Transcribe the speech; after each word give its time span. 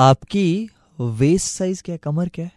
आपकी 0.00 0.68
waste 0.98 1.56
size 1.58 1.82
क्या 1.82 1.92
है? 1.92 1.98
कमर 2.04 2.28
क्या 2.34 2.44
है? 2.44 2.52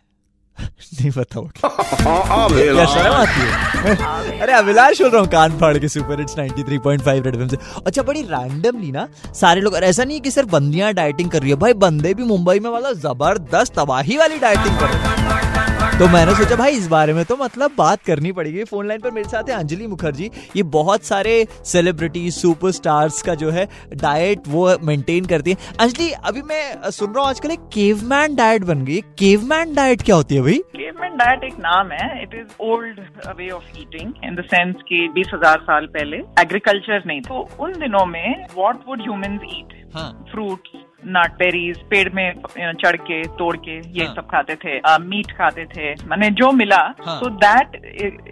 नहीं 0.99 1.11
बताओ 1.17 1.47
क्या 1.59 2.85
शर्म 2.85 3.13
आती 3.13 3.39
है? 3.39 4.39
अरे 4.41 4.53
अभिलाष 4.53 5.01
बोल 5.01 5.09
रहा 5.11 5.21
हूँ 5.21 5.29
कान 5.29 5.57
फाड़ 5.59 5.77
के 5.77 5.87
सुपर 5.89 6.19
हिट्स 6.19 6.35
93.5 6.35 7.25
रेड 7.25 7.49
से। 7.51 7.57
अच्छा 7.85 8.03
बड़ी 8.03 8.21
रैंडमली 8.21 8.91
ना 8.91 9.07
सारे 9.41 9.61
लोग 9.61 9.75
ऐसा 9.75 10.03
नहीं 10.03 10.17
है 10.17 10.21
कि 10.21 10.31
सिर्फ़ 10.31 10.49
बंदियाँ 10.49 10.93
डाइटिंग 10.93 11.29
कर 11.31 11.41
रही 11.41 11.49
है। 11.49 11.55
भाई 11.65 11.73
बंदे 11.85 12.13
भी 12.13 12.23
मुंबई 12.23 12.59
में 12.59 12.69
वाला 12.69 12.91
ज़बरदस्त 13.07 13.73
तबाही 13.79 14.17
वाली 14.17 14.39
डाइटिंग 14.39 14.79
कर 14.79 14.87
रहे 14.87 14.97
हैं। 14.97 15.22
तो 16.03 16.07
मैंने 16.09 16.33
सोचा 16.35 16.55
भाई 16.55 16.71
इस 16.71 16.87
बारे 16.87 17.13
में 17.13 17.23
तो 17.25 17.35
मतलब 17.37 17.71
बात 17.77 18.01
करनी 18.05 18.31
पड़ेगी। 18.31 18.63
फ़ोन 18.63 18.87
लाइन 18.87 19.01
पर 19.01 19.11
मेरे 19.11 19.29
साथ 19.29 19.49
है 19.49 19.55
अंजलि 19.55 19.85
मुखर्जी। 19.87 20.29
ये 20.55 20.63
बहुत 20.73 21.03
सारे 21.05 21.35
सेलिब्रिटी 21.65 22.31
सुपरस्टार्स 22.31 23.21
का 23.21 23.35
जो 23.35 23.49
है 23.51 23.65
डाइट 23.93 24.47
वो 24.47 24.67
मेंटेन 24.83 25.25
करती 25.25 25.51
है। 25.51 25.57
अंजलि 25.79 26.09
अभी 26.11 26.41
मैं 26.41 26.91
सुन 26.91 27.13
रहा 27.13 27.21
हूँ 27.21 27.29
आजकल 27.29 27.51
एक 27.51 27.59
केवमैन 27.73 28.35
डाइट 28.35 28.63
बन 28.63 28.83
गई। 28.85 28.99
केवमैन 29.19 29.73
डाइट 29.75 30.01
क्या 30.01 30.15
होती 30.15 30.35
है 30.35 30.41
भाई? 30.41 30.57
केवमैन 30.75 31.17
डाइट 31.17 31.43
एक 31.43 31.59
नाम 31.59 31.91
है। 31.91 32.21
It 32.23 32.35
is 32.35 32.61
old 32.61 32.99
way 33.37 33.49
of 33.51 33.79
eating 33.79 34.13
in 34.25 34.35
the 34.35 34.43
sense 34.45 34.75
कि 34.89 35.07
बीस 35.15 35.31
हज़ार 35.33 35.59
साल 35.61 35.85
पहले। 35.93 36.17
एग्रीकल्चर 36.41 37.03
नहीं 37.07 37.21
तो 37.21 37.47
उन 37.59 37.79
दिनों 37.79 38.05
में 38.07 38.45
what 38.55 38.87
would 38.87 39.01
human 39.01 39.39
eat 39.49 39.81
fruits 40.31 40.81
nut 41.07 41.33
berries 41.37 41.77
पेड़ 41.89 42.09
में 42.13 42.41
चढ़ 42.75 42.95
के 43.01 43.21
तोड़ 43.37 43.55
के 43.57 43.77
ये 43.99 44.05
हाँ. 44.05 44.13
सब 44.15 44.27
खाते 44.27 44.55
थे 44.55 44.79
मीट 45.03 45.31
खाते 45.37 45.65
थे। 45.67 45.93
मैंने 46.07 46.29
जो 46.33 46.51
मिला 46.51 46.77
तो 46.99 47.29
that 47.37 47.75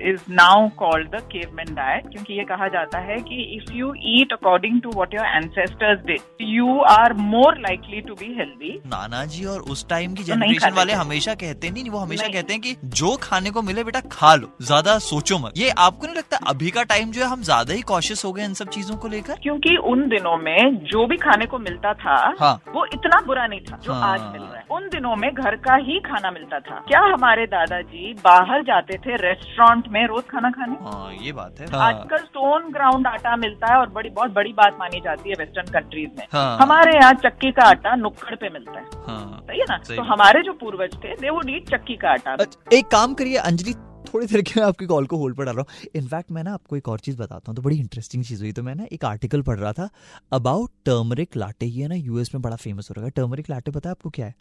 is 0.07 0.21
now 0.33 0.67
called 0.77 1.09
the 1.09 1.21
caveman 1.31 1.73
diet 1.75 2.09
क्योंकि 2.11 2.33
ये 2.33 2.43
कहा 2.45 2.67
जाता 2.69 2.99
है 3.01 3.17
कि 3.21 3.41
if 3.55 3.71
you 3.73 3.93
eat 4.11 4.33
according 4.33 4.81
to 4.81 4.91
what 4.95 5.13
your 5.13 5.25
ancestors 5.27 6.05
did 6.05 6.47
you 6.49 6.79
are 6.89 7.13
more 7.29 7.57
likely 7.59 8.01
to 8.01 8.13
be 8.15 8.33
healthy 8.37 8.73
नाना 8.87 9.23
जी 9.27 9.45
और 9.45 9.61
उस 9.71 9.87
टाइम 9.89 10.13
की 10.13 10.23
जनरेशन 10.23 10.69
तो 10.69 10.75
वाले 10.75 10.93
हमेशा 10.93 11.33
कहते 11.35 11.69
नहीं 11.69 11.89
वो 11.89 11.99
हमेशा 11.99 12.27
कहते 12.27 12.53
हैं 12.53 12.61
कि 12.61 12.75
जो 12.95 13.15
खाने 13.21 13.51
को 13.51 13.61
मिले 13.61 13.83
बेटा 13.83 13.99
खा 14.11 14.33
लो 14.35 14.51
ज़्यादा 14.61 14.97
सोचो 15.01 15.37
मत। 15.39 15.53
ये 15.57 15.69
आपको 15.79 16.05
नहीं 16.05 16.15
लगता 16.15 16.37
अभी 16.47 16.69
का 16.71 16.83
टाइम 16.85 17.11
जो 17.11 17.21
है 17.21 17.27
हम 17.29 17.41
ज़्यादा 17.43 17.73
ही 17.73 17.81
कॉशियस 17.87 18.23
हो 18.25 18.31
गए 18.31 18.45
इन 18.45 18.53
सब 18.53 18.69
चीज़ों 18.69 18.95
को 18.97 19.07
लेकर? 19.07 19.35
क्योंकि 19.43 19.75
उन 19.85 20.07
दिनों 20.09 20.37
में 20.37 20.77
जो 20.85 21.05
भी 21.07 21.17
खाने 21.19 21.45
को 21.45 21.59
मिलता 21.59 21.93
था 21.95 22.15
हाँ. 22.39 22.60
वो 22.67 22.85
इतना 22.85 23.19
बुरा 23.21 23.47
नहीं 23.47 23.59
था 23.61 23.77
जो 23.77 23.93
हाँ। 23.93 24.11
आज 24.13 24.21
मिल 24.33 24.41
रहा 24.41 24.57
है। 24.57 24.65
उन 24.71 24.87
दिनों 24.89 25.15
में 25.15 25.33
घर 25.33 25.55
का 25.55 25.75
ही 25.75 25.99
खाना 25.99 26.31
मिलता 26.31 26.59
था। 26.59 26.75
क्या 26.87 26.99
हमारे 26.99 27.45
दादाजी 27.45 28.13
बाहर 28.13 28.63
जाते 28.63 28.97
थे 28.97 29.15
रेस्टोरेंट 29.15 29.87
में 29.87 30.05
रोज 30.07 30.23
खाना 30.23 30.51
खाने? 30.51 30.75
हाँ, 30.81 31.11
ये 31.21 31.31
बात 31.31 31.59
है। 31.59 31.67
हाँ। 31.67 31.87
आजकल 31.87 32.17
स्टोन 32.17 32.71
ग्राउंड 32.71 33.07
आटा 33.07 33.35
मिलता 33.35 33.73
है 33.73 33.79
और 33.79 33.89
बड़ी 33.89 34.09
बहुत 34.09 34.31
बड़ी 34.31 34.53
बात 34.53 34.77
मानी 34.79 34.99
जाती 34.99 35.29
है 35.29 35.35
वेस्टर्न 35.39 35.71
कंट्रीज़ 35.71 36.09
में। 36.19 36.25
हाँ। 36.33 36.57
हमारे 36.57 36.97
यहाँ 36.97 37.13
चक्की 37.13 37.51
का 37.51 37.63
आटा 37.63 37.95
नुक्कड़ 37.95 38.35
पे 38.35 38.49
मिलता 38.49 38.79
है। 38.79 38.85
हाँ। 39.07 39.43
सही 39.47 39.59
है 39.59 39.65
ना? 39.69 39.77
तो 39.77 40.01
हमारे 40.03 40.41
जो 40.41 40.53
पूर्वज 40.53 40.95
थे 41.03 41.15
दे 41.15 41.29
वुड 41.29 41.49
ईट 41.49 41.69
चक्की 41.69 41.95
का 41.95 42.09
आटा। 42.09 42.33
अच्छा, 42.33 42.77
एक 42.77 42.85
काम 42.87 43.13
करिए 43.13 43.37
अंजलि 43.37 43.73
थोड़ी 44.13 44.27
देर 44.27 44.41
के 44.41 44.59
मैं 44.59 44.67
आपकी 44.67 44.85
कॉल 44.85 45.05
को 45.05 45.17
होल्ड 45.17 45.35
पर 45.35 45.45
डाल 45.45 45.55
रहा 45.55 45.65
हूँ। 45.67 45.89
इनफैक्ट 45.95 46.31
मैं 46.31 46.43
ना 46.43 46.53
आपको 46.53 46.75
एक 46.77 46.87
और 46.89 46.99
चीज़ 46.99 47.17
बताता 47.17 47.43
हूँ। 47.47 47.55
तो 47.55 47.61
बड़ी 47.61 47.77
इंटरेस्टिंग 47.79 48.23
चीज़ 48.23 48.41
हुई। 48.41 48.51
तो 48.51 48.63
मैं 48.63 48.75
ना 48.75 48.85
एक 48.93 49.05
आर्टिकल 49.05 49.41
पढ़ 49.41 49.59
रहा 49.59 49.73
था 49.73 49.89
अबाउट 50.33 50.69
टर्मरिक 50.85 51.37
लाटे 51.37 51.65
ये 51.65 51.87
ना 51.87 51.95
यूएस 51.95 52.33
में 52.35 52.41
बड़ा 52.41 52.55
फ़ेमस 52.55 52.89
हो 52.89 52.93
रहा 52.93 53.05
है। 53.05 53.11
टर्मरिक 53.11 53.49
लाटे 53.49 53.71
पता 53.71 53.89
है 53.89 53.91
आपको 53.91 54.09
क्या 54.09 54.25
है? 54.25 54.33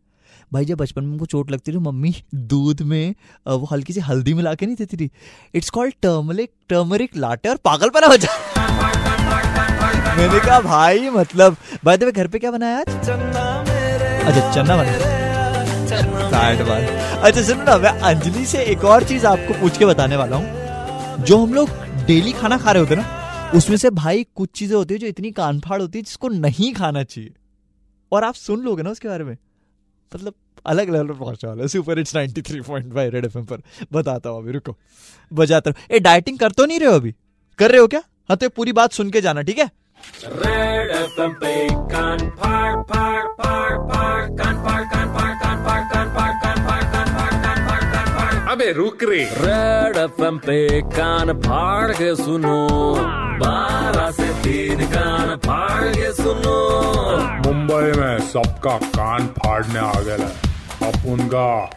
भाई 0.53 0.65
जब 0.65 0.79
बचपन 0.79 1.05
में 1.05 1.13
उनको 1.13 1.27
चोट 1.27 1.51
लगती 1.51 1.73
थी 1.73 1.79
मम्मी 1.79 2.15
दूध 2.35 2.83
में 2.83 3.15
वो 3.49 3.69
हल्की 3.71 3.93
सी 3.93 4.01
हल्दी 4.01 4.35
मिला 4.35 4.55
के 4.55 4.67
नहीं 4.67 4.77
देती 4.77 4.97
थी। 4.97 5.11
It's 5.55 5.71
called 5.71 5.95
turmeric 6.03 6.53
turmeric 6.69 7.17
latte 7.17 7.49
और 7.49 7.57
पागल 7.65 7.91
पना 7.91 8.07
हो 8.07 8.17
जा 8.17 8.29
मैंने 10.17 10.41
कहा 10.41 10.61
भाई 10.61 11.11
मतलब 11.11 11.57
भाई 11.85 11.97
तुम्हें 11.97 12.15
घर 12.15 12.29
पे 12.29 12.39
क्या 12.39 12.51
बनाया 12.51 12.79
आज? 12.79 12.89
अच्छा 12.89 14.53
चन्ना 14.55 14.77
बनाया 14.77 15.20
अच्छा 15.93 17.43
सुनो 17.43 17.63
ना, 17.63 17.79
मैं 17.79 18.01
अंजलि 18.01 18.47
से 18.47 18.63
एक 18.63 18.85
और 18.85 19.05
चीज़ 19.05 19.27
आपको 19.27 19.61
पूछ 19.61 19.79
के 19.79 19.87
बताने 19.87 20.17
वाला 20.17 20.37
हूँ। 20.37 20.61
जो 21.25 21.39
हम 21.39 21.55
लोग 21.55 21.69
डेली 22.07 22.33
खाना 22.33 22.59
खा 22.59 22.73
रहे 22.73 22.83
होते 22.83 22.97
ना, 22.97 23.05
उसमें 23.55 23.77
से 23.77 23.91
भाई 23.91 24.27
कुछ 24.35 24.51
चीज़ें 24.55 24.77
होती 24.77 24.95
है 24.95 25.01
जो 25.01 25.07
इतनी 25.07 25.31
कान 25.31 25.61
फाड़ 25.61 25.81
होती 25.81 25.99
है 25.99 26.03
जिसको 26.03 26.29
नहीं 26.29 26.75
खाना 26.75 27.03
चाहिए। 27.03 27.31
और 28.13 28.25
आप 28.25 28.35
सुन 28.35 28.61
लोगे 28.61 28.83
ना 28.83 28.91
उसके 28.91 29.09
बारे 29.09 29.25
में। 29.25 29.37
मतलब 30.15 30.35
अलग 30.67 30.91
लेवल 30.91 31.07
पर 31.07 31.15
पहुँचने 31.15 31.51
वाला 31.51 31.67
सुपर 31.67 31.99
इट्स 31.99 32.17
93.5 32.17 33.11
रेड 33.11 33.25
एफएम 33.25 33.45
पर। 33.45 33.57
बताता 33.93 34.31
हूँ 34.31 34.43
अभी, 34.43 34.53
रुको। 34.53 34.77
बजाता 35.33 35.71
हूँ। 35.71 35.97
ए 35.97 35.99
डाइटिंग 36.01 36.39
कर 36.39 36.51
तो 36.51 36.67
नहीं 36.67 36.81
रहे 36.81 36.89
हो 36.89 36.95
अभी? 36.95 37.15
कर 37.59 37.71
रहे 37.71 37.81
हो 37.81 37.87
क्या? 37.87 38.03
हाँ 38.29 38.37
तो 38.37 38.49
पूरी 38.49 38.73
बात 38.73 38.93
सुन 38.93 39.11
के 39.11 39.21
जाना, 39.21 39.43
ठीक 39.43 39.59
है? 39.59 39.71
रेड 40.27 40.91
एफएम 40.91 41.33
पे 41.33 41.69
कान 41.71 42.19
फाड़ 42.19 42.83
फाड़ 42.83 43.23
फाड़ 43.23 43.79
फाड़ 43.79 44.39
कान 44.39 44.57
फाड़ 44.57 45.00
रुक 48.73 48.99
रे। 49.03 49.25
रेड 49.25 49.97
एफएम 49.97 50.39
पे 50.39 50.81
कान 50.83 51.33
फाड़ 51.33 51.93
के 51.93 52.17
सुनो। 52.17 52.69
बारह 53.39 54.11
से 54.11 54.29
तीन 54.29 54.87
कान 54.87 55.37
फाड़ 55.37 55.89
के 55.89 56.13
सुनो। 56.13 56.59
मुंबई 57.47 58.01
में 58.01 58.19
सबका 58.21 58.79
कान 58.79 59.27
फाड़ने 59.27 59.79
आ 59.79 60.01
गया 60.01 60.15
है। 60.15 60.51
अब 60.93 61.07
उनका 61.07 61.71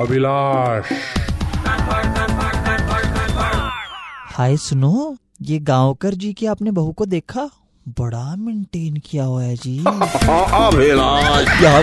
अभिलाष। 0.00 0.84
हाय 4.36 4.56
सुनो 4.56 5.16
ये 5.42 5.58
गांवकर 5.58 6.14
जी 6.14 6.32
की 6.32 6.46
आपने 6.46 6.70
बहू 6.70 6.92
को 6.92 7.06
देखा? 7.06 7.50
बड़ा 7.88 8.36
मेंटेन 8.36 8.96
किया 9.06 9.24
हुआ 9.24 9.42
है 9.42 9.56
जी। 9.56 9.76
यहाँ 9.78 10.70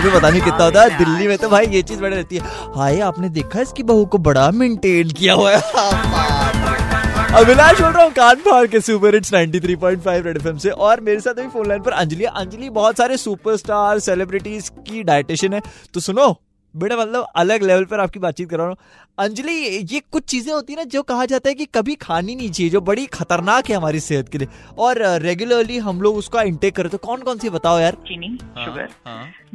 पे 0.00 0.14
पता 0.14 0.30
नहीं 0.30 0.42
कितना 0.42 0.64
होता 0.64 0.82
है 0.82 0.98
दिल्ली 0.98 1.28
में 1.28 1.36
तो 1.38 1.48
भाई 1.48 1.66
ये 1.66 1.82
चीज़ 1.82 2.00
बड़ी 2.00 2.16
रहती 2.16 2.36
है। 2.36 2.42
हाय 2.76 3.00
आपने 3.00 3.28
देखा 3.28 3.60
इसकी 3.60 3.82
बहू 3.82 4.04
को 4.04 4.18
बड़ा 4.18 4.50
मेंटेन 4.50 5.10
किया 5.10 5.34
हुआ 5.34 5.56
है? 5.56 5.60
अभिलाष 7.34 7.80
बोल 7.80 7.92
रहा 7.92 8.02
हूँ 8.02 8.12
कान 8.12 8.36
फाड़ 8.40 8.66
के 8.66 8.80
सुपर 8.80 9.14
हिट्स 9.14 9.32
93.5 9.32 10.24
रेड 10.24 10.36
एफएम 10.36 10.56
से। 10.58 10.70
और 10.70 11.00
मेरे 11.00 11.20
साथ 11.20 11.32
अभी 11.32 11.48
फ़ोन 11.48 11.68
लाइन 11.68 11.82
पर 11.82 11.92
अंजलि 11.92 12.24
अंजलि 12.24 12.70
बहुत 12.70 12.96
सारे 12.96 13.16
सुपरस्टार 13.16 13.98
सेलिब्रिटीज 13.98 14.68
की 14.88 15.02
डाइटेशन 15.02 15.54
है। 15.54 15.60
तो 15.94 16.00
सुनो 16.00 16.36
बेटा 16.74 16.96
मतलब 16.96 17.26
अलग 17.36 17.62
लेवल 17.62 17.84
पर 17.84 18.00
आपकी 18.00 18.18
बातचीत 18.18 18.50
कर 18.50 18.58
रहा 18.58 18.66
हूँ। 18.66 18.76
अंजलि 19.18 19.52
ये 19.92 20.00
कुछ 20.12 20.24
चीज़ें 20.24 20.52
होती 20.52 20.72
है 20.72 20.76
ना 20.76 20.84
जो 20.86 21.02
कहा 21.02 21.24
जाता 21.26 21.48
है 21.48 21.54
कि 21.54 21.64
कभी 21.74 21.94
खानी 21.96 22.34
नहीं 22.34 22.50
चाहिए 22.50 22.70
जो 22.70 22.80
बड़ी 22.80 23.06
खतरनाक 23.08 23.70
है 23.70 23.76
हमारी 23.76 24.00
सेहत 24.00 24.28
के 24.28 24.38
लिए। 24.38 24.48
और 24.78 25.02
रेगुलरली 25.22 25.78
हम 25.80 26.00
लोग 26.02 26.16
उसका 26.16 26.42
इंटेक 26.42 26.76
करते 26.76 26.88
तो 26.90 27.06
कौन 27.06 27.22
कौन 27.22 27.38
सी 27.38 27.50
बताओ 27.50 27.78
यार? 27.78 27.94
चीनी 28.08 28.36
sugar 28.64 28.88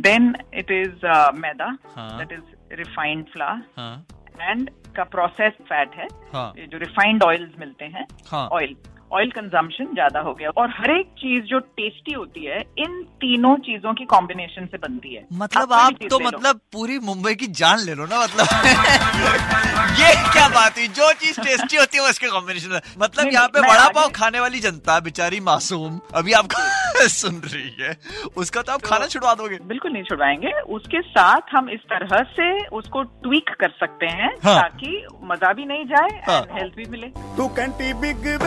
then 0.02 0.36
it 0.54 0.72
is 0.72 1.06
maida 1.38 1.72
that 1.98 2.32
is 2.32 2.76
refined 2.80 3.26
flour 3.34 4.04
and 4.42 4.70
का 4.98 5.04
प्रोसेस्ड 5.06 5.64
फैट 5.64 5.96
है। 5.96 6.08
हाँ. 6.34 6.52
जो 6.58 6.78
रिफाइंड 6.78 7.24
ऑयल्स 7.24 7.60
मिलते 7.60 7.86
हैं 7.86 8.06
ऑयल 8.34 8.76
हाँ. 8.76 8.95
ऑयल 9.14 9.30
कंजम्पशन 9.32 9.86
ज़्यादा 9.86 10.20
हो 10.20 10.34
गया 10.34 10.50
और 10.58 10.70
हर 10.70 10.92
एक 10.92 11.08
चीज़ 11.08 11.44
जो 11.44 11.60
टेस्टी 11.60 12.14
होती 12.14 12.46
है 12.46 12.60
इन 12.78 13.04
तीनों 13.04 13.56
चीज़ों 13.58 13.94
की 13.94 14.06
कॉम्बिनेशन 14.06 14.66
से 14.66 14.78
बनती 14.78 15.14
है। 15.16 15.26
मतलब 15.34 15.74
आप 15.74 15.94
तो 16.10 16.20
मतलब 16.20 16.60
पूरी 16.74 17.00
मुंबई 17.00 17.36
की 17.36 17.48
जान 17.48 17.80
ले 17.80 17.96
लो 17.96 18.06
ना 18.06 18.24
मतलब। 18.24 19.74
ये 20.00 20.14
क्या 20.34 20.48
बात 20.50 20.78
हुई? 20.78 20.88
जो 20.88 21.12
चीज़ 21.14 21.40
टेस्टी 21.42 21.78
होती 21.78 21.98
है 21.98 22.04
उसके 22.04 22.28
कॉम्बिनेशन 22.28 22.80
मतलब 23.00 23.30
यहाँ 23.34 23.48
पे 23.48 23.62
बड़ा 23.62 23.88
पाव 23.90 24.10
खाने 24.16 24.40
वाली 24.40 24.60
जनता 24.60 25.00
बेचारी 25.00 25.40
मासूम। 25.40 26.00
अभी 26.16 26.34
आपको 26.34 27.08
सुन 27.08 27.42
रही 27.46 27.76
है। 27.82 27.98
उसका 28.38 28.62
तो 28.62 28.72
आप 28.72 28.82
तो, 28.82 28.88
खाना 28.90 29.06
छुड़वा 29.06 29.34
दोगे। 29.34 29.58
बिल्कुल 29.64 29.92
नहीं 29.92 30.04
छुड़वाएँगे। 30.04 30.52
उसके 30.76 31.02
साथ 31.02 31.56
हम 31.56 31.70
इस 31.70 31.80
तरह 31.94 32.24
से 32.24 32.68
उसको 32.68 33.04
ट्वीक 33.04 33.50
कर 33.60 33.70
सकते 33.70 34.06
हैं 34.06 34.30
हाँ। 34.44 34.62
ताकि 34.62 35.08
मज़ा 35.24 35.54
भी 35.54 35.66
नहीं 35.66 35.86
जाए 35.86 36.22
हाँ। 36.28 36.42
हेल्थ 36.52 36.76
भी 36.76 36.86
मिले। 36.90 37.08
टू 37.38 37.48
कैंटी 37.48 37.94
बिग 37.94 38.38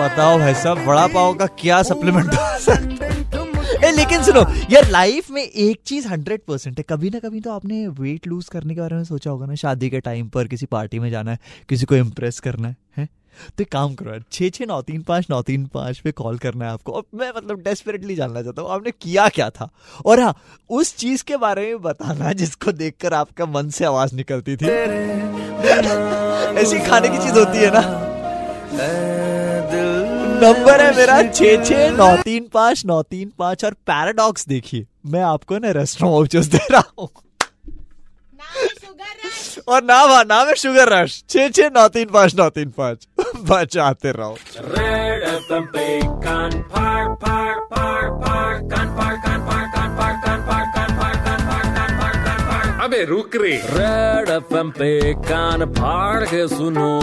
बताओ 0.00 0.38
भाई 0.38 0.54
साहब 0.54 0.84
बड़ा 0.84 1.06
पाव 1.06 1.34
का 1.34 1.46
क्या 1.46 1.82
सप्लीमेंट 1.82 2.30
ए, 3.84 3.90
लेकिन 3.90 4.22
सुनो 4.22 4.40
यार 4.70 4.88
लाइफ 4.90 5.30
में 5.30 5.42
एक 5.42 5.80
चीज़ 5.86 6.08
हंड्रेड 6.08 6.40
परसेंट 6.48 6.78
है। 6.78 6.84
कभी 6.88 7.10
ना 7.10 7.18
कभी 7.18 7.40
तो 7.40 7.50
आपने 7.50 7.86
वेट 7.88 8.26
लूज 8.26 8.48
करने 8.48 8.74
के 8.74 8.80
बारे 8.80 8.96
में 8.96 9.04
सोचा 9.04 9.30
होगा 9.30 9.46
ना 9.46 9.54
शादी 9.54 9.90
के 9.90 10.00
टाइम 10.00 10.28
पर 10.28 10.48
किसी 10.48 10.66
पार्टी 10.66 10.98
में 10.98 11.10
जाना 11.10 11.30
है 11.30 11.38
किसी 11.68 11.86
को 11.86 11.94
इम्प्रेस 11.96 12.40
करना 12.40 12.68
है, 12.68 12.76
है? 12.96 13.08
तो 13.58 13.64
काम 13.72 13.94
करो 13.94 14.10
यार 14.10 14.22
छः 14.32 14.50
छः 14.50 14.66
नौ 14.66 14.80
तीन 14.82 15.02
पाँच 15.02 15.26
नौ 15.30 15.42
तीन 15.42 15.66
पाँच 15.66 15.98
पे 15.98 16.12
कॉल 16.12 16.38
करना 16.38 16.64
है 16.64 16.70
आपको। 16.70 16.92
और 16.92 17.02
मैं 17.14 17.32
मतलब 17.36 17.62
डेस्परेटली 17.62 18.14
जानना 18.14 18.42
चाहता 18.42 18.62
हूँ 18.62 18.70
आपने 18.70 18.90
किया 18.90 19.28
क्या 19.28 19.50
था? 19.50 19.68
और 20.06 20.20
हाँ 20.20 20.34
उस 20.70 20.96
चीज़ 20.96 21.24
के 21.24 21.36
बारे 21.36 21.66
में 21.66 21.80
बताना 21.82 22.32
जिसको 22.32 22.72
देखकर 22.72 23.14
आपका 23.14 23.46
मन 23.46 23.70
से 23.70 23.84
आवाज़ 23.84 24.14
निकलती 24.16 24.56
थी। 24.56 24.66
ऐसी 26.60 26.78
खाने 26.80 27.08
की 27.08 27.18
चीज़ 27.18 27.38
होती 27.38 27.58
है 27.58 27.70
ना? 27.74 29.19
नंबर 30.42 30.80
है 30.80 30.96
मेरा 30.96 31.22
छ 31.22 31.38
छ 31.38 31.72
नौ, 31.72 32.22
तीन, 32.22 32.48
पाँच, 32.54 32.82
नौ, 32.86 33.02
तीन, 33.02 33.32
पाँच, 33.38 33.64
और 33.64 33.74
पैराडॉक्स 33.74 34.46
देखिए। 34.48 34.86
मैं 35.06 35.22
आपको 35.22 35.58
ना 35.58 35.70
रेस्टोरेंट 35.70 36.44
दे 36.44 36.66
रहा 36.70 36.82
हूँ। 36.98 37.08
और 39.68 39.82
नाम 39.84 40.10
हाँ 40.10 40.24
नाम 40.24 40.48
है 40.48 40.54
शुगर 40.54 40.88
रश 40.88 41.24
छ 41.28 41.36
छ 41.36 41.60
नौ, 41.60 41.88
तीन, 41.88 42.04
पाँच, 42.04 42.34
नौ, 42.34 42.50
तीन, 42.50 42.70
पाँच। 42.70 43.08
बचाते 43.36 44.12
रहो। 44.12 44.38
रुक 53.04 53.36
रे 53.36 53.52
रेड 53.56 54.28
एफ़ 54.28 54.54
पे 54.54 55.14
कान 55.14 55.64
फाड़ 55.64 56.24
के 56.24 56.48
सुनो। 56.48 57.00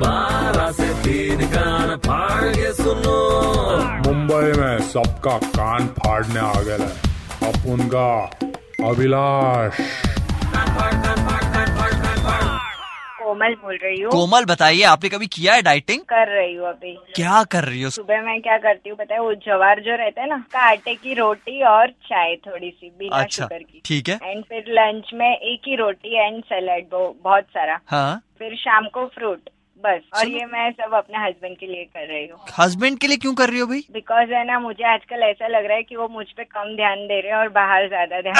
बारह 0.00 0.72
से 0.72 0.88
तीन 0.94 1.46
कान 1.46 1.96
फाड़ 1.96 2.48
के 2.48 2.72
सुनो। 2.72 3.18
मुंबई 4.08 4.60
में 4.60 4.78
सबका 4.80 5.38
कान 5.38 5.86
फाड़ने 5.86 6.40
आ 6.40 6.60
गया 6.60 6.74
है। 6.74 7.08
अब 7.52 7.70
उनका 7.72 8.30
अभिलाष। 8.88 9.80
कोमल 13.38 13.54
बोल 13.62 13.76
रही 13.82 14.00
हूँ। 14.00 14.10
कोमल 14.10 14.44
बताइए 14.44 14.82
आपने 14.84 15.08
कभी 15.08 15.26
किया 15.32 15.54
है 15.54 15.62
डाइटिंग 15.62 16.00
कर 16.08 16.28
रही 16.28 16.54
हूँ 16.54 16.66
अभी। 16.68 16.92
क्या 17.16 17.42
कर 17.52 17.64
रही 17.64 17.82
हो? 17.82 17.90
सुबह 17.90 18.22
मैं 18.22 18.40
क्या 18.42 18.56
करती 18.58 18.90
हूँ 18.90 18.96
पता 18.98 19.14
है 19.14 19.20
वो 19.20 19.34
जवार 19.46 19.80
जो 19.80 19.96
रहता 19.96 20.22
है 20.22 20.28
ना 20.28 20.36
उसका 20.36 20.60
आटे 20.70 20.94
की 20.94 21.14
रोटी 21.14 21.62
और 21.66 21.90
चाय 22.08 22.34
थोड़ी 22.46 22.70
सी 22.70 22.90
बिना 22.98 23.16
अच्छा 23.16 23.44
शुगर 23.44 23.62
की। 23.62 23.80
ठीक 23.84 24.08
है। 24.08 24.18
एंड 24.22 24.42
फिर 24.44 24.64
लंच 24.70 25.10
में 25.14 25.30
एक 25.30 25.68
ही 25.68 25.76
रोटी 25.76 26.16
एंड 26.16 26.42
सैलेड 26.44 26.88
बहुत 26.92 27.44
सारा। 27.54 27.78
हाँ। 27.86 28.20
फिर 28.38 28.56
शाम 28.56 28.88
को 28.94 29.06
फ्रूट 29.14 29.50
बस। 29.84 30.00
और 30.18 30.28
ये 30.28 30.44
मैं 30.46 30.70
सब 30.72 30.94
अपने 30.94 31.18
हस्बैंड 31.18 31.56
के 31.58 31.66
लिए 31.66 31.84
कर 31.84 32.06
रही 32.06 32.26
हूँ। 32.26 32.38
हस्बैंड 32.58 32.98
के 32.98 33.06
लिए 33.06 33.16
क्यों 33.16 33.34
कर 33.34 33.48
रही 33.50 33.58
हो 33.60 33.66
भाई? 33.66 33.84
बिकॉज़ 33.92 34.32
है 34.34 34.44
ना 34.46 34.58
मुझे 34.60 34.84
आजकल 34.92 35.22
ऐसा 35.22 35.46
लग 35.48 35.66
रहा 35.66 35.76
है 35.76 35.82
कि 35.82 35.96
वो 35.96 36.08
मुझ 36.12 36.26
पे 36.36 36.44
कम 36.44 36.74
ध्यान 36.76 37.06
दे 37.06 37.20
रहे 37.20 37.32
हैं 37.32 37.38
और 37.38 37.48
बाहर 37.58 37.88
ज़्यादा 37.88 38.20
ध्यान 38.20 38.36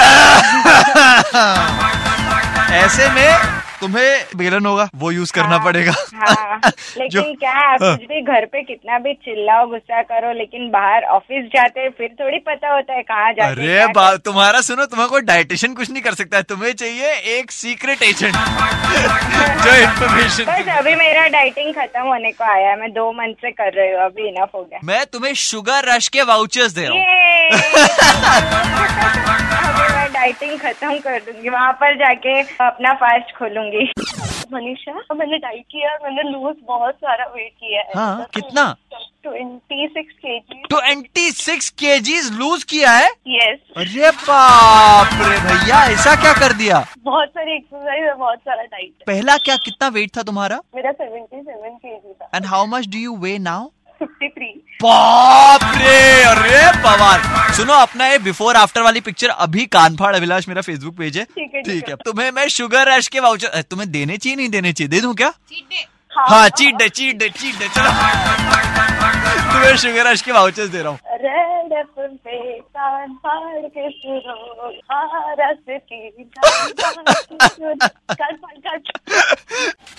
ऐसे 2.83 3.09
में 3.09 3.29
तुम्हें 3.81 4.37
बेलन 4.37 4.65
होगा 4.65 4.87
वो 4.95 5.11
यूज़ 5.11 5.31
करना 5.33 5.55
हाँ, 5.55 5.63
पड़ेगा। 5.65 5.91
हाँ। 6.15 6.59
लेकिन 6.97 7.09
जो- 7.09 7.23
क्या 7.39 7.51
है। 7.51 7.77
कुछ 7.77 8.05
भी 8.07 8.21
घर 8.23 8.45
पे 8.45 8.61
कितना 8.63 8.97
भी 8.99 9.13
चिल्लाओ 9.25 9.65
गुस्सा 9.67 10.01
करो 10.03 10.31
लेकिन 10.33 10.69
बाहर 10.71 11.03
ऑफ़िस 11.15 11.45
जाते 11.55 11.81
हैं, 11.81 11.89
फिर 11.97 12.09
थोड़ी 12.19 12.37
पता 12.47 12.73
होता 12.73 12.93
है 12.93 13.01
कहाँ 13.03 13.31
जाते 13.33 13.51
अरे 13.51 13.91
क्या 13.93 14.15
तुम्हारा 14.25 14.61
सुनो 14.61 14.85
तुम्हें 14.85 15.09
कोई 15.09 15.21
डाइटिशियन 15.29 15.73
कुछ 15.73 15.91
नहीं 15.91 16.01
कर 16.03 16.13
सकता 16.13 16.37
है। 16.37 16.43
तुम्हें 16.49 16.71
चाहिए 16.73 17.13
एक 17.37 17.51
सीक्रेट 17.51 18.03
एजेंट 18.03 18.35
जो 19.63 19.75
इन्फॉर्मेशन 19.75 20.43
बस 20.45 20.67
अभी 20.77 20.95
मेरा 20.95 21.27
डाइटिंग 21.27 21.73
खत्म 21.75 22.01
होने 22.01 22.31
को 22.31 22.43
आया 22.43 22.69
है। 22.69 22.79
मैं 22.79 22.91
दो 22.91 23.11
मंथ 23.11 23.33
से 23.41 23.51
कर 23.51 23.73
रही 23.73 23.91
हूँ 23.91 24.01
अभी 24.01 24.27
इनफ 24.27 24.49
हो 24.55 24.63
गया। 24.63 24.79
मैं 24.83 25.05
तुम्हें 25.13 25.33
शुगर 25.43 25.93
रश 25.95 26.07
के 26.07 26.21
वाउचर्स 26.23 26.71
दे 26.73 26.87
रहा 26.87 26.93
हूँ। 26.93 27.05
डाइटिंग 30.19 30.59
खत्म 30.59 30.97
कर 30.99 31.19
दूँगी 31.25 31.49
वहाँ 31.49 31.71
पर 31.81 31.95
जाके 31.97 32.39
अपना 32.65 32.93
फास्ट 33.01 33.35
खोलूँगी। 33.37 33.91
मनीषा 34.53 35.15
मैंने 35.15 35.37
डाइट 35.37 35.63
किया 35.71 35.97
मैंने 36.03 36.23
लूज 36.29 36.55
बहुत 36.67 36.95
सारा 36.95 37.25
वेट 37.35 37.51
किया 37.53 37.81
है। 37.81 37.93
हाँ 37.95 38.25
कितना? 38.33 38.63
Twenty 39.23 39.87
six 39.87 40.13
K 40.15 40.37
G 40.39 40.61
twenty 40.69 41.31
six 41.31 41.69
KGs 41.79 42.31
lose 42.33 42.63
किया 42.63 42.91
है? 42.91 43.09
यस 43.27 43.59
अरे 43.77 44.11
बाप 44.11 45.09
रे 45.21 45.39
भैया 45.47 45.83
ऐसा 45.91 46.15
क्या 46.21 46.33
कर 46.33 46.53
दिया? 46.57 46.85
बहुत 46.99 47.29
सारी 47.29 47.55
एक्सरसाइज 47.55 48.09
और 48.09 48.15
बहुत 48.17 48.39
सारा 48.39 48.63
डाइट 48.63 49.03
पहला 49.07 49.37
क्या 49.39 49.55
कितना 49.65 49.87
वेट 49.97 50.15
था 50.17 50.23
तुम्हारा? 50.23 50.59
मेरा 50.75 50.91
सेवेंटी 50.93 51.41
सेवन 51.41 51.75
के 51.75 51.97
जी 51.97 52.13
था। 52.13 52.29
And 52.35 52.45
how 52.45 52.65
much 52.67 52.87
do 52.87 52.99
you 52.99 53.15
weigh 53.17 53.37
now 53.39 53.69
बाप 54.83 55.59
रे 55.75 56.23
अरे 56.23 56.81
बवाल। 56.81 57.53
सुनो 57.53 57.73
अपना 57.73 58.07
ये 58.07 58.19
बिफोर 58.19 58.55
आफ्टर 58.55 58.81
वाली 58.81 59.01
पिक्चर 59.01 59.27
अभी 59.27 59.65
कानफाड़ 59.65 60.15
अभिलाष 60.15 60.47
मेरा 60.47 60.61
फेसबुक 60.61 60.97
पेज 60.97 61.17
है। 61.17 61.23
ठीक 61.23 61.51
है, 61.55 61.61
ठीक 61.61 61.83
है। 61.83 61.89
है। 61.89 61.95
तुम्हें 61.95 62.31
मैं 62.31 62.47
शुगर 62.47 62.97
रश 62.97 63.07
के 63.07 63.19
वाउचर 63.19 63.61
तुम्हें 63.61 63.91
देने 63.91 64.17
चाहिए 64.17 64.35
नहीं 64.35 64.49
देने 64.49 64.73
चाहिए? 64.73 64.89
दे 64.89 65.01
दूँ 65.01 65.15
क्या? 65.15 65.33
हाँ, 66.17 66.27
हाँ 66.29 66.49
cheat 66.49 66.75
day 66.75 66.89
cheat 66.89 67.17
day 67.17 67.29
cheat 67.29 67.59
day 67.59 67.67
चलो। 67.67 67.89
तुम्हें 69.51 69.77
शुगर 69.77 70.11
रश 70.11 70.21
के 70.21 70.31
वाउचर्स 70.31 70.69
दे 70.69 70.81
रहा 70.81 70.89
हूँ। 70.89 70.99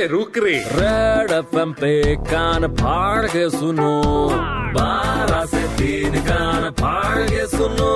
अबे 0.00 0.06
रुक 0.06 0.38
रे। 0.38 0.52
रेड 0.72 1.30
एफ़ 1.30 1.56
पे 1.56 2.16
कान 2.16 2.66
फाड़ 2.66 3.26
के 3.26 3.50
सुनो। 3.50 4.30
बारह 4.74 5.44
से 5.44 5.62
तीन 5.68 6.20
कान 6.20 6.70
फाड़ 6.70 7.22
के 7.22 7.46
सुनो। 7.46 7.92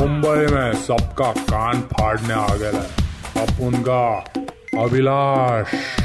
मुंबई 0.00 0.54
में 0.54 0.72
सबका 0.72 1.32
कान 1.32 1.80
फाड़ने 1.80 2.34
आ 2.34 2.54
गया 2.54 2.70
है। 2.70 2.88
अब 3.42 3.66
उनका 3.66 4.24
अभिलाष। 4.82 5.99